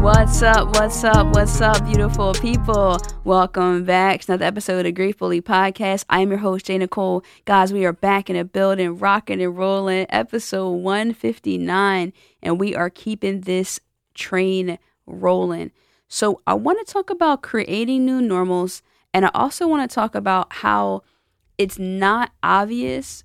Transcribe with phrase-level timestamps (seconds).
[0.00, 0.68] What's up?
[0.76, 1.34] What's up?
[1.34, 2.96] What's up, beautiful people?
[3.24, 6.06] Welcome back to another episode of Grief Bully Podcast.
[6.08, 7.22] I am your host, Jay Nicole.
[7.44, 12.88] Guys, we are back in a building, rocking and rolling, episode 159, and we are
[12.88, 13.78] keeping this
[14.14, 15.70] train rolling.
[16.08, 18.80] So, I want to talk about creating new normals,
[19.12, 21.02] and I also want to talk about how
[21.58, 23.22] it's not obvious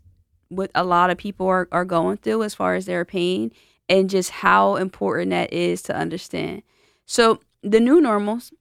[0.50, 3.54] what a lot of people are, are going through as far as their pain
[3.90, 6.64] and just how important that is to understand.
[7.06, 8.54] So, the new normals,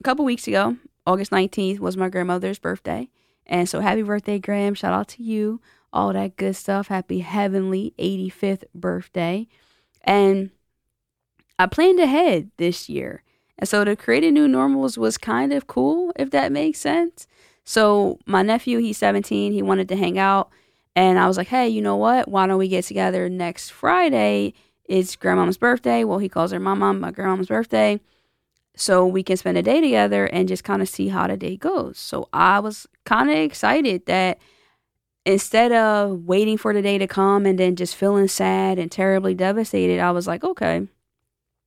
[0.00, 0.76] a couple weeks ago,
[1.06, 3.08] August 19th was my grandmother's birthday.
[3.46, 4.74] And so, happy birthday, Graham.
[4.74, 5.60] Shout out to you.
[5.92, 6.88] All that good stuff.
[6.88, 9.46] Happy heavenly 85th birthday.
[10.02, 10.50] And
[11.58, 13.22] I planned ahead this year.
[13.58, 17.26] And so, to create a new normals was kind of cool, if that makes sense.
[17.64, 20.50] So, my nephew, he's 17, he wanted to hang out.
[20.94, 22.26] And I was like, hey, you know what?
[22.28, 24.54] Why don't we get together next Friday?
[24.88, 26.04] It's grandmom's birthday.
[26.04, 28.00] Well, he calls her mama, my grandmom's birthday.
[28.76, 31.56] So we can spend a day together and just kind of see how the day
[31.56, 31.98] goes.
[31.98, 34.38] So I was kind of excited that
[35.24, 39.34] instead of waiting for the day to come and then just feeling sad and terribly
[39.34, 40.86] devastated, I was like, okay,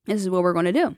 [0.06, 0.96] this is what we're going to do.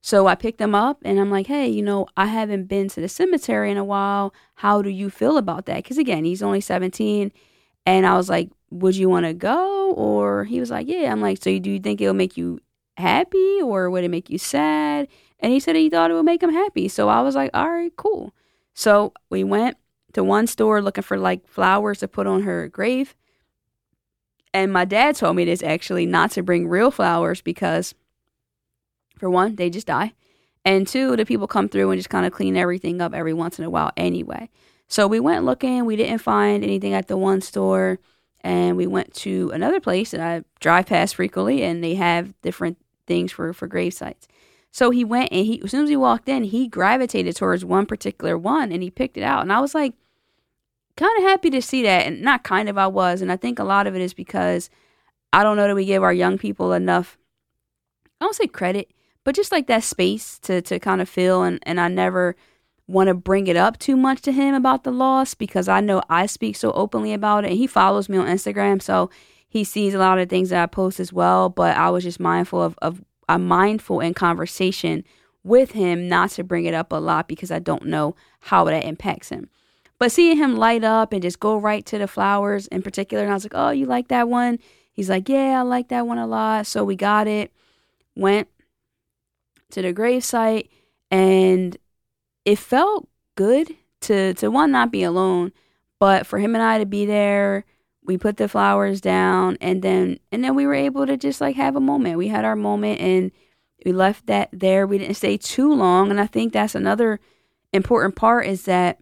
[0.00, 3.00] So I picked him up and I'm like, hey, you know, I haven't been to
[3.00, 4.34] the cemetery in a while.
[4.56, 5.76] How do you feel about that?
[5.76, 7.32] Because again, he's only 17
[7.86, 9.92] and I was like, would you want to go?
[9.92, 11.10] Or he was like, yeah.
[11.12, 12.60] I'm like, so do you think it'll make you
[12.96, 15.08] happy or would it make you sad?
[15.40, 16.88] And he said he thought it would make him happy.
[16.88, 18.34] So I was like, all right, cool.
[18.72, 19.76] So we went
[20.14, 23.14] to one store looking for like flowers to put on her grave.
[24.52, 27.94] And my dad told me this actually not to bring real flowers because,
[29.18, 30.12] for one, they just die.
[30.64, 33.58] And two, the people come through and just kind of clean everything up every once
[33.58, 34.48] in a while anyway.
[34.94, 35.86] So we went looking.
[35.86, 37.98] We didn't find anything at the one store.
[38.42, 42.78] And we went to another place that I drive past frequently, and they have different
[43.04, 44.28] things for, for grave sites.
[44.70, 47.86] So he went and he, as soon as he walked in, he gravitated towards one
[47.86, 49.42] particular one and he picked it out.
[49.42, 49.94] And I was like,
[50.96, 52.06] kind of happy to see that.
[52.06, 53.20] And not kind of, I was.
[53.20, 54.70] And I think a lot of it is because
[55.32, 57.18] I don't know that we give our young people enough,
[58.20, 58.92] I don't say credit,
[59.24, 61.42] but just like that space to, to kind of feel.
[61.42, 62.36] And, and I never,
[62.86, 66.02] want to bring it up too much to him about the loss because I know
[66.10, 67.52] I speak so openly about it.
[67.52, 69.10] He follows me on Instagram, so
[69.48, 71.48] he sees a lot of things that I post as well.
[71.48, 75.04] But I was just mindful of, of I'm mindful in conversation
[75.42, 78.84] with him not to bring it up a lot because I don't know how that
[78.84, 79.48] impacts him.
[79.98, 83.32] But seeing him light up and just go right to the flowers in particular, and
[83.32, 84.58] I was like, oh, you like that one?
[84.92, 86.66] He's like, yeah, I like that one a lot.
[86.66, 87.52] So we got it,
[88.14, 88.48] went
[89.70, 90.68] to the gravesite,
[91.10, 91.76] and
[92.44, 95.52] it felt good to to one not be alone,
[95.98, 97.64] but for him and I to be there.
[98.06, 101.56] We put the flowers down and then and then we were able to just like
[101.56, 102.18] have a moment.
[102.18, 103.32] We had our moment and
[103.84, 104.86] we left that there.
[104.86, 107.20] We didn't stay too long and I think that's another
[107.72, 109.00] important part is that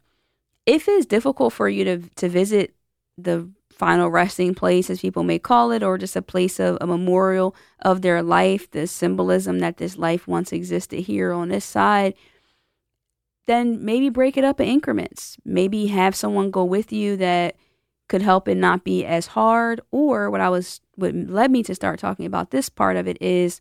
[0.65, 2.75] if it's difficult for you to to visit
[3.19, 6.87] the final resting place, as people may call it, or just a place of a
[6.87, 12.15] memorial of their life, the symbolism that this life once existed here on this side,
[13.47, 15.37] then maybe break it up in increments.
[15.45, 17.57] Maybe have someone go with you that
[18.09, 19.81] could help it not be as hard.
[19.91, 23.21] Or what I was, what led me to start talking about this part of it
[23.21, 23.61] is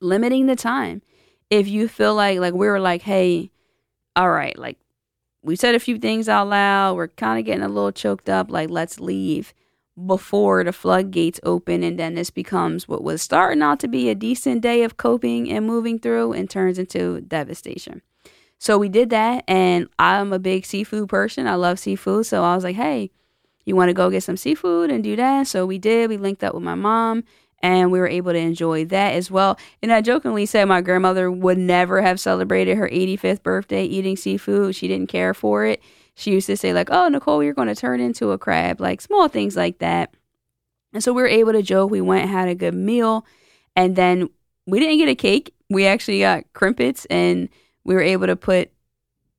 [0.00, 1.02] limiting the time.
[1.50, 3.50] If you feel like, like we were like, hey,
[4.16, 4.78] all right, like
[5.42, 8.50] we said a few things out loud, we're kind of getting a little choked up,
[8.50, 9.54] like let's leave
[10.06, 14.14] before the floodgates open and then this becomes what was starting out to be a
[14.14, 18.02] decent day of coping and moving through and turns into devastation.
[18.58, 21.46] So we did that, and I'm a big seafood person.
[21.46, 22.26] I love seafood.
[22.26, 23.10] So I was like, hey,
[23.64, 25.46] you want to go get some seafood and do that?
[25.46, 26.10] So we did.
[26.10, 27.22] We linked up with my mom,
[27.62, 29.58] and we were able to enjoy that as well.
[29.80, 34.74] And I jokingly said my grandmother would never have celebrated her 85th birthday eating seafood.
[34.74, 35.80] She didn't care for it.
[36.14, 39.00] She used to say, like, oh, Nicole, you're going to turn into a crab, like
[39.00, 40.14] small things like that.
[40.92, 41.92] And so we were able to joke.
[41.92, 43.24] We went had a good meal.
[43.76, 44.30] And then
[44.66, 45.54] we didn't get a cake.
[45.70, 47.48] We actually got Krimpets and
[47.88, 48.70] we were able to put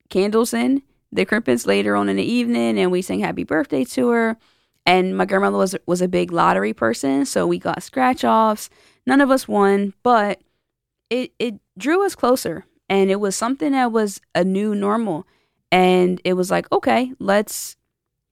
[0.10, 0.82] candles in
[1.12, 4.38] the Krimpets later on in the evening and we sang happy birthday to her.
[4.88, 8.72] And my grandmother was was a big lottery person so we got scratch offs
[9.06, 10.42] none of us won but
[11.12, 15.28] it it drew us closer and it was something that was a new normal.
[15.72, 17.78] And it was like okay let's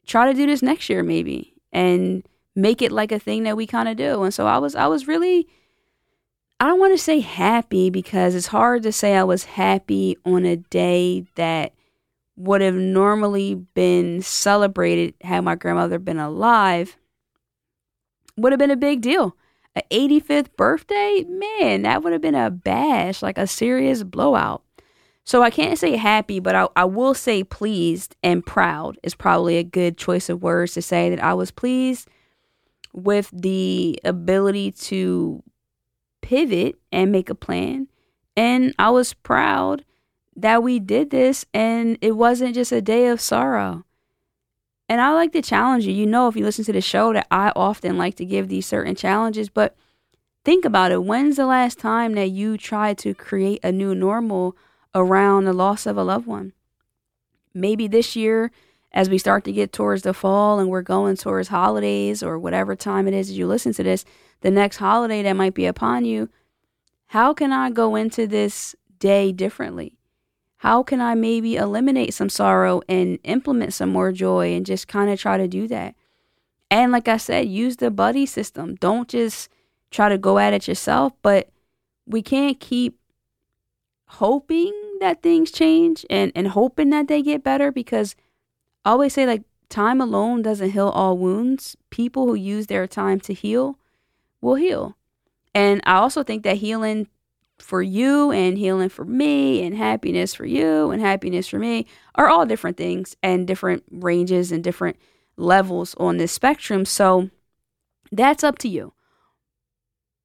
[0.07, 3.67] try to do this next year maybe and make it like a thing that we
[3.67, 4.23] kind of do.
[4.23, 5.47] And so I was I was really
[6.59, 10.45] I don't want to say happy because it's hard to say I was happy on
[10.45, 11.73] a day that
[12.35, 16.97] would have normally been celebrated had my grandmother been alive.
[18.37, 19.35] Would have been a big deal.
[19.75, 24.63] An 85th birthday, man, that would have been a bash, like a serious blowout.
[25.25, 29.57] So I can't say happy, but I, I will say pleased and proud is probably
[29.57, 32.07] a good choice of words to say that I was pleased
[32.93, 35.43] with the ability to
[36.27, 37.87] pivot and make a plan.
[38.35, 39.85] And I was proud
[40.35, 43.85] that we did this and it wasn't just a day of sorrow.
[44.89, 45.93] And I like to challenge you.
[45.93, 48.65] You know, if you listen to the show, that I often like to give these
[48.65, 49.47] certain challenges.
[49.47, 49.77] But
[50.43, 51.05] think about it.
[51.05, 54.57] When's the last time that you tried to create a new normal
[54.93, 56.51] around the loss of a loved one?
[57.53, 58.51] Maybe this year
[58.91, 62.75] as we start to get towards the fall and we're going towards holidays or whatever
[62.75, 64.05] time it is as you listen to this,
[64.41, 66.29] the next holiday that might be upon you,
[67.07, 69.93] how can I go into this day differently?
[70.57, 75.09] How can I maybe eliminate some sorrow and implement some more joy and just kind
[75.09, 75.95] of try to do that?
[76.71, 78.75] And like I said, use the buddy system.
[78.75, 79.49] Don't just
[79.91, 81.49] try to go at it yourself, but
[82.05, 82.99] we can't keep
[84.07, 88.15] hoping that things change and, and hoping that they get better because
[88.87, 91.75] I always say like time alone doesn't heal all wounds.
[91.89, 93.77] People who use their time to heal
[94.39, 94.95] will heal.
[95.53, 97.09] And I also think that healing
[97.59, 101.85] for you and healing for me and happiness for you and happiness for me
[102.15, 104.95] are all different things and different ranges and different
[105.35, 106.85] levels on this spectrum.
[106.85, 107.29] So
[108.09, 108.93] that's up to you.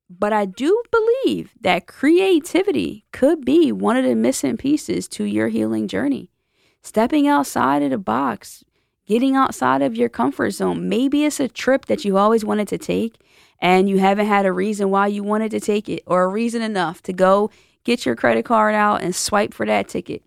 [0.09, 5.49] But I do believe that creativity could be one of the missing pieces to your
[5.49, 6.32] healing journey
[6.83, 8.65] stepping outside of the box,
[9.07, 10.89] getting outside of your comfort zone.
[10.89, 13.17] Maybe it's a trip that you always wanted to take
[13.61, 16.63] and you haven't had a reason why you wanted to take it or a reason
[16.63, 17.51] enough to go
[17.85, 20.23] get your credit card out and swipe for that ticket.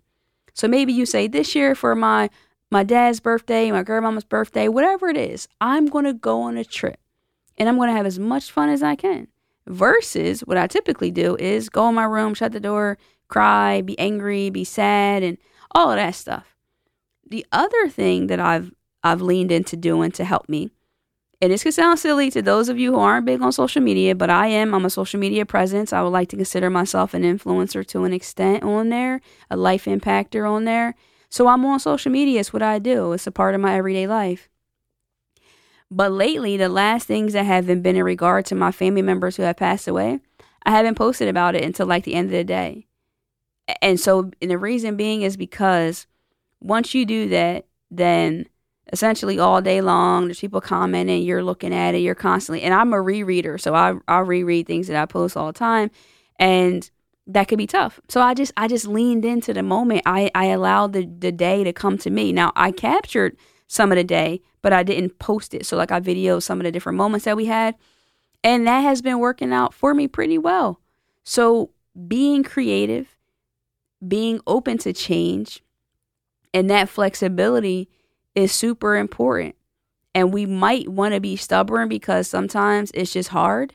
[0.54, 2.30] So maybe you say this year for my
[2.68, 6.64] my dad's birthday, my grandmama's birthday, whatever it is, I'm going to go on a
[6.64, 6.98] trip
[7.56, 9.28] and I'm going to have as much fun as I can.
[9.68, 12.98] Versus what I typically do is go in my room, shut the door,
[13.28, 15.38] cry, be angry, be sad and
[15.72, 16.56] all of that stuff.
[17.28, 18.72] The other thing that I've
[19.02, 20.70] I've leaned into doing to help me,
[21.40, 24.14] and this could sound silly to those of you who aren't big on social media,
[24.14, 24.74] but I am.
[24.74, 25.92] I'm a social media presence.
[25.92, 29.20] I would like to consider myself an influencer to an extent on there,
[29.50, 30.94] a life impactor on there.
[31.28, 32.40] So I'm on social media.
[32.40, 33.12] It's what I do.
[33.12, 34.48] It's a part of my everyday life.
[35.90, 39.42] But lately, the last things that have been in regard to my family members who
[39.42, 40.20] have passed away,
[40.64, 42.86] I haven't posted about it until like the end of the day
[43.82, 46.06] and so and the reason being is because
[46.60, 48.46] once you do that, then
[48.92, 52.92] essentially all day long there's people commenting, you're looking at it, you're constantly and I'm
[52.92, 55.90] a rereader, so I I reread things that I post all the time
[56.38, 56.88] and
[57.26, 58.00] that could be tough.
[58.08, 60.02] So I just I just leaned into the moment.
[60.06, 62.32] I, I allowed the, the day to come to me.
[62.32, 63.36] Now I captured
[63.66, 65.66] some of the day, but I didn't post it.
[65.66, 67.74] So like I videoed some of the different moments that we had.
[68.44, 70.80] And that has been working out for me pretty well.
[71.24, 71.70] So
[72.06, 73.15] being creative,
[74.06, 75.62] being open to change
[76.52, 77.88] and that flexibility
[78.34, 79.54] is super important.
[80.14, 83.74] And we might want to be stubborn because sometimes it's just hard.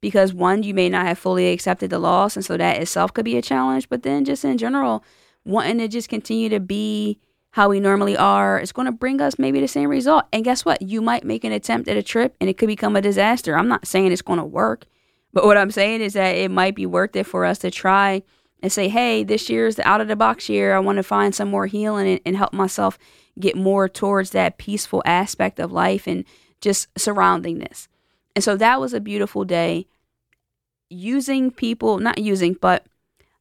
[0.00, 3.24] Because one, you may not have fully accepted the loss, and so that itself could
[3.24, 3.88] be a challenge.
[3.88, 5.02] But then, just in general,
[5.44, 7.18] wanting to just continue to be
[7.50, 10.24] how we normally are is going to bring us maybe the same result.
[10.32, 10.82] And guess what?
[10.82, 13.56] You might make an attempt at a trip and it could become a disaster.
[13.56, 14.86] I'm not saying it's going to work,
[15.32, 18.24] but what I'm saying is that it might be worth it for us to try
[18.64, 20.74] and say, hey, this year is the out of the box year.
[20.74, 22.98] I want to find some more healing and, and help myself
[23.38, 26.24] get more towards that peaceful aspect of life and
[26.62, 27.88] just surrounding this.
[28.34, 29.86] And so that was a beautiful day.
[30.88, 32.86] Using people, not using, but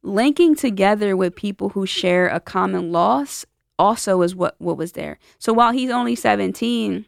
[0.02, 3.46] linking together with people who share a common loss
[3.80, 5.20] also is what, what was there.
[5.40, 7.06] So while he's only 17,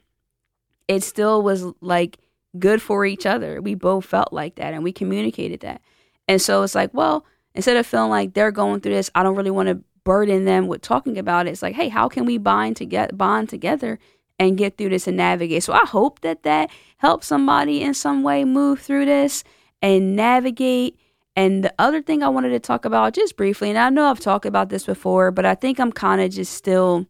[0.87, 2.19] it still was like
[2.57, 3.61] good for each other.
[3.61, 5.81] We both felt like that and we communicated that.
[6.29, 9.35] And so it's like, well, instead of feeling like they're going through this, I don't
[9.35, 11.51] really want to burden them with talking about it.
[11.51, 13.97] It's like, hey, how can we bind to get bond together
[14.37, 15.63] and get through this and navigate?
[15.63, 19.43] So I hope that that helps somebody in some way move through this
[19.81, 20.99] and navigate.
[21.35, 24.19] And the other thing I wanted to talk about just briefly, and I know I've
[24.19, 27.07] talked about this before, but I think I'm kind of just still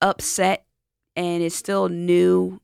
[0.00, 0.64] upset
[1.16, 2.60] and it's still new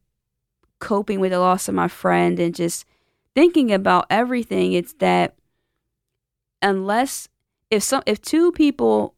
[0.78, 2.86] coping with the loss of my friend and just
[3.34, 4.72] thinking about everything.
[4.72, 5.34] It's that
[6.62, 7.28] unless
[7.70, 9.14] if some if two people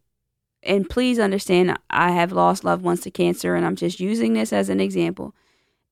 [0.63, 4.53] and please understand I have lost loved ones to cancer and I'm just using this
[4.53, 5.35] as an example.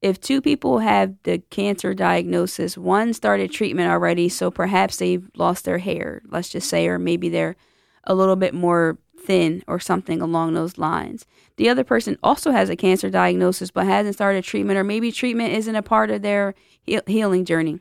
[0.03, 5.65] if two people have the cancer diagnosis, one started treatment already, so perhaps they've lost
[5.65, 7.57] their hair, let's just say, or maybe they're
[8.05, 11.25] a little bit more thin or something along those lines.
[11.57, 15.55] The other person also has a cancer diagnosis but hasn't started treatment, or maybe treatment
[15.55, 17.81] isn't a part of their he- healing journey.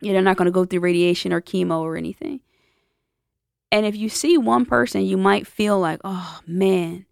[0.00, 2.40] You know, they're not going to go through radiation or chemo or anything.
[3.70, 7.06] And if you see one person, you might feel like, oh man,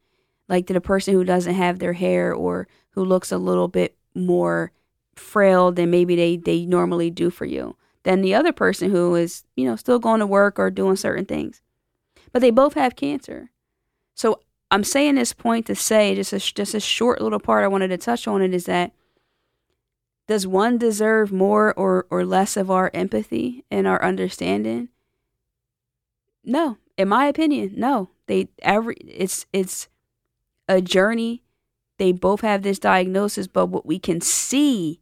[0.49, 3.97] like to the person who doesn't have their hair or who looks a little bit
[4.15, 4.73] more
[5.15, 9.45] frail than maybe they, they normally do for you than the other person who is,
[9.57, 11.61] you know, still going to work or doing certain things.
[12.33, 13.51] But they both have cancer.
[14.15, 17.69] So I'm saying this point to say just a, just a short little part I
[17.69, 18.93] wanted to touch on it is that
[20.29, 24.89] does one deserve more or, or less of our empathy and our understanding?
[26.47, 28.11] No, in my opinion, no.
[28.27, 29.89] They every it's it's
[30.69, 31.43] a journey.
[31.99, 35.01] They both have this diagnosis, but what we can see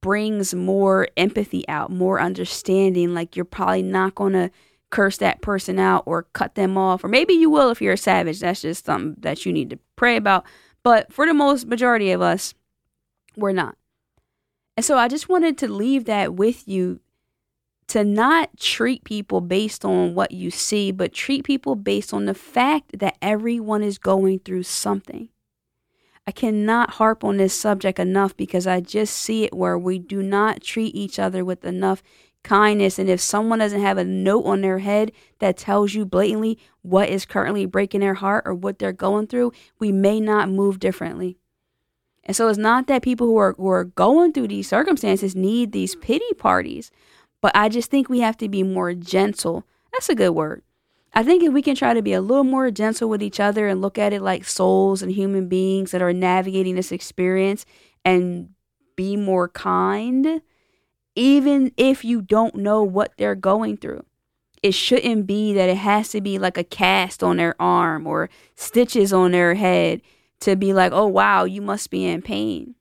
[0.00, 3.14] brings more empathy out, more understanding.
[3.14, 4.50] Like you're probably not gonna
[4.90, 7.98] curse that person out or cut them off, or maybe you will if you're a
[7.98, 8.40] savage.
[8.40, 10.44] That's just something that you need to pray about.
[10.82, 12.54] But for the most majority of us,
[13.34, 13.76] we're not.
[14.76, 17.00] And so I just wanted to leave that with you
[17.88, 22.34] to not treat people based on what you see, but treat people based on the
[22.34, 25.28] fact that everyone is going through something.
[26.26, 30.22] I cannot harp on this subject enough because I just see it where we do
[30.22, 32.02] not treat each other with enough
[32.42, 32.98] kindness.
[32.98, 37.10] And if someone doesn't have a note on their head that tells you blatantly what
[37.10, 41.36] is currently breaking their heart or what they're going through, we may not move differently.
[42.24, 45.72] And so it's not that people who are who are going through these circumstances need
[45.72, 46.90] these pity parties,
[47.44, 49.66] but I just think we have to be more gentle.
[49.92, 50.62] That's a good word.
[51.12, 53.68] I think if we can try to be a little more gentle with each other
[53.68, 57.66] and look at it like souls and human beings that are navigating this experience
[58.02, 58.48] and
[58.96, 60.40] be more kind,
[61.14, 64.06] even if you don't know what they're going through.
[64.62, 68.30] It shouldn't be that it has to be like a cast on their arm or
[68.54, 70.00] stitches on their head
[70.40, 72.74] to be like, oh, wow, you must be in pain.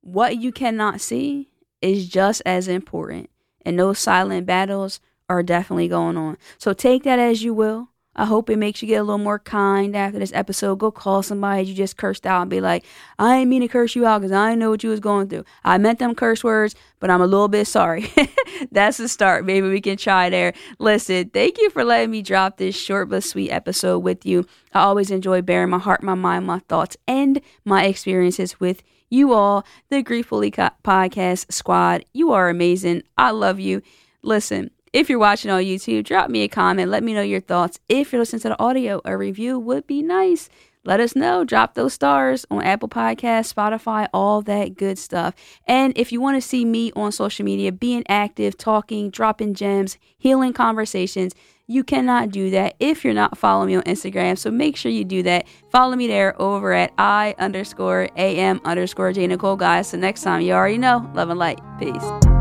[0.00, 1.50] What you cannot see
[1.84, 3.30] is just as important.
[3.62, 6.36] And those silent battles are definitely going on.
[6.58, 7.88] So take that as you will.
[8.16, 10.78] I hope it makes you get a little more kind after this episode.
[10.78, 12.84] Go call somebody you just cursed out and be like,
[13.18, 15.28] I ain't mean to curse you out because I didn't know what you was going
[15.28, 15.44] through.
[15.64, 18.12] I meant them curse words, but I'm a little bit sorry.
[18.70, 19.44] That's the start.
[19.44, 20.52] Maybe we can try there.
[20.78, 24.46] Listen, thank you for letting me drop this short but sweet episode with you.
[24.72, 29.32] I always enjoy bearing my heart, my mind, my thoughts, and my experiences with you
[29.32, 32.04] all, the Grief Bully Podcast Squad.
[32.12, 33.02] You are amazing.
[33.16, 33.82] I love you.
[34.22, 36.90] Listen, if you're watching on YouTube, drop me a comment.
[36.90, 37.80] Let me know your thoughts.
[37.88, 40.48] If you're listening to the audio, a review would be nice.
[40.86, 41.44] Let us know.
[41.44, 45.34] Drop those stars on Apple Podcasts, Spotify, all that good stuff.
[45.66, 49.96] And if you want to see me on social media, being active, talking, dropping gems,
[50.18, 51.34] healing conversations,
[51.66, 54.36] you cannot do that if you're not following me on Instagram.
[54.36, 55.46] So make sure you do that.
[55.70, 59.88] Follow me there over at I underscore AM underscore J Nicole, guys.
[59.88, 61.10] So next time, you already know.
[61.14, 61.60] Love and light.
[61.78, 62.33] Peace.